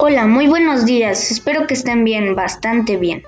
Hola, 0.00 0.28
muy 0.28 0.46
buenos 0.46 0.86
días. 0.86 1.32
Espero 1.32 1.66
que 1.66 1.74
estén 1.74 2.04
bien, 2.04 2.36
bastante 2.36 2.96
bien. 2.96 3.24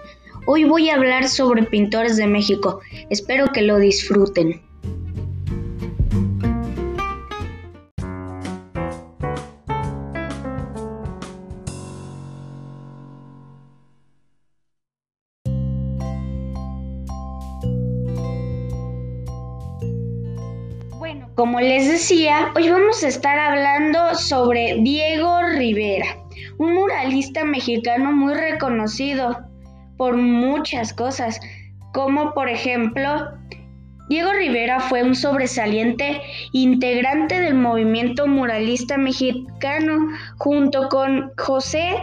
Hoy 0.47 0.63
voy 0.63 0.89
a 0.89 0.95
hablar 0.95 1.27
sobre 1.27 1.65
pintores 1.65 2.17
de 2.17 2.29
México. 2.29 2.79
Espero 3.11 3.51
que 3.51 3.63
lo 3.63 3.81
disfruten. 3.81 4.63
Bueno, 21.01 21.31
como 21.35 21.61
les 21.61 21.89
decía, 21.89 22.53
hoy 22.55 22.71
vamos 22.71 23.03
a 23.03 23.09
estar 23.09 23.37
hablando 23.41 24.15
sobre 24.15 24.77
Diego 24.81 25.43
Rivera 25.57 26.20
un 26.59 26.75
muralista 26.75 27.45
mexicano 27.45 28.13
muy 28.13 28.35
reconocido 28.35 29.39
por 29.97 30.17
muchas 30.17 30.95
cosas, 30.95 31.41
como 31.93 32.33
por 32.33 32.49
ejemplo, 32.49 33.33
Diego 34.09 34.33
Rivera 34.33 34.81
fue 34.81 35.03
un 35.03 35.15
sobresaliente 35.15 36.21
integrante 36.53 37.39
del 37.39 37.55
movimiento 37.55 38.27
muralista 38.27 38.97
mexicano 38.97 40.09
junto 40.39 40.89
con 40.89 41.33
José 41.39 41.97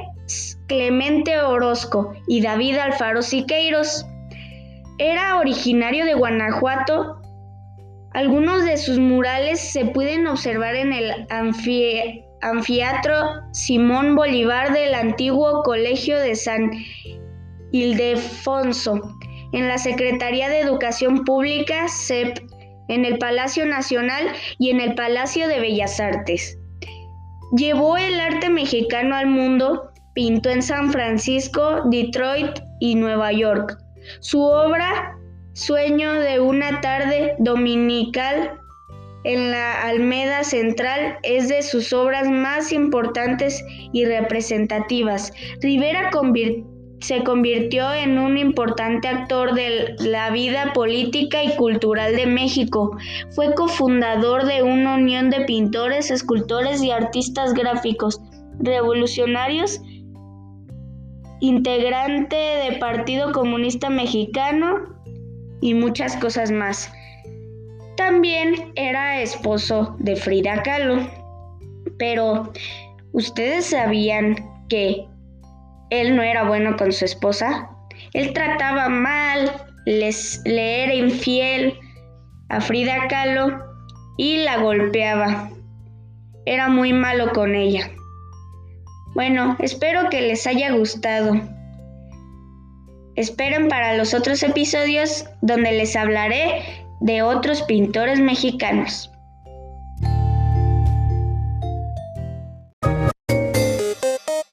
Clemente 0.67 1.39
Orozco 1.39 2.13
y 2.27 2.41
David 2.41 2.77
Alfaro 2.77 3.21
Siqueiros. 3.21 4.05
Era 4.99 5.37
originario 5.37 6.05
de 6.05 6.13
Guanajuato. 6.13 7.21
Algunos 8.13 8.63
de 8.63 8.77
sus 8.77 8.99
murales 8.99 9.59
se 9.59 9.85
pueden 9.85 10.27
observar 10.27 10.75
en 10.75 10.93
el 10.93 11.27
anfiteatro 11.29 12.26
Anfiteatro 12.41 13.41
Simón 13.51 14.15
Bolívar 14.15 14.73
del 14.73 14.93
antiguo 14.93 15.63
Colegio 15.63 16.19
de 16.19 16.35
San 16.35 16.71
Ildefonso, 17.71 19.17
en 19.53 19.67
la 19.67 19.77
Secretaría 19.77 20.49
de 20.49 20.59
Educación 20.59 21.23
Pública, 21.23 21.87
CEP, 21.87 22.37
en 22.87 23.05
el 23.05 23.17
Palacio 23.17 23.65
Nacional 23.65 24.27
y 24.59 24.69
en 24.69 24.79
el 24.79 24.95
Palacio 24.95 25.47
de 25.47 25.59
Bellas 25.59 25.99
Artes. 25.99 26.57
Llevó 27.55 27.97
el 27.97 28.19
arte 28.19 28.49
mexicano 28.49 29.15
al 29.15 29.27
mundo, 29.27 29.91
pintó 30.13 30.49
en 30.49 30.61
San 30.61 30.91
Francisco, 30.91 31.81
Detroit 31.85 32.59
y 32.79 32.95
Nueva 32.95 33.31
York. 33.31 33.77
Su 34.19 34.41
obra, 34.41 35.17
Sueño 35.53 36.13
de 36.13 36.39
una 36.39 36.81
tarde 36.81 37.35
dominical, 37.39 38.59
en 39.27 39.51
la 39.51 39.81
Almeda 39.81 40.45
Central 40.45 41.17
es 41.21 41.49
de 41.49 41.61
sus 41.61 41.91
obras 41.91 42.29
más 42.29 42.71
importantes 42.71 43.61
y 43.91 44.05
representativas. 44.05 45.33
Rivera 45.59 46.09
se 47.01 47.23
convirtió 47.25 47.93
en 47.93 48.19
un 48.19 48.37
importante 48.37 49.09
actor 49.09 49.53
de 49.53 49.97
la 49.99 50.29
vida 50.29 50.71
política 50.71 51.43
y 51.43 51.53
cultural 51.57 52.15
de 52.15 52.25
México. 52.25 52.95
Fue 53.31 53.53
cofundador 53.53 54.45
de 54.45 54.63
una 54.63 54.95
unión 54.95 55.29
de 55.29 55.41
pintores, 55.41 56.09
escultores 56.09 56.81
y 56.81 56.91
artistas 56.91 57.53
gráficos 57.53 58.21
revolucionarios, 58.59 59.81
integrante 61.41 62.37
del 62.37 62.79
Partido 62.79 63.33
Comunista 63.33 63.89
Mexicano 63.89 64.95
y 65.59 65.73
muchas 65.73 66.15
cosas 66.15 66.49
más. 66.49 66.89
También 67.97 68.71
era 68.75 69.21
esposo 69.21 69.95
de 69.99 70.15
Frida 70.15 70.61
Kahlo. 70.61 71.09
Pero, 71.97 72.53
¿ustedes 73.11 73.65
sabían 73.65 74.35
que 74.69 75.07
él 75.89 76.15
no 76.15 76.21
era 76.21 76.43
bueno 76.43 76.77
con 76.77 76.93
su 76.93 77.05
esposa? 77.05 77.69
Él 78.13 78.33
trataba 78.33 78.87
mal, 78.87 79.51
les, 79.85 80.41
le 80.45 80.83
era 80.83 80.93
infiel 80.93 81.73
a 82.49 82.61
Frida 82.61 83.07
Kahlo 83.09 83.65
y 84.17 84.37
la 84.37 84.57
golpeaba. 84.57 85.49
Era 86.45 86.69
muy 86.69 86.93
malo 86.93 87.33
con 87.33 87.55
ella. 87.55 87.89
Bueno, 89.15 89.57
espero 89.59 90.09
que 90.11 90.21
les 90.21 90.45
haya 90.45 90.71
gustado. 90.71 91.33
Esperen 93.15 93.67
para 93.67 93.97
los 93.97 94.13
otros 94.13 94.43
episodios 94.43 95.25
donde 95.41 95.71
les 95.71 95.95
hablaré 95.95 96.85
de 96.99 97.21
otros 97.21 97.61
pintores 97.63 98.19
mexicanos. 98.19 99.11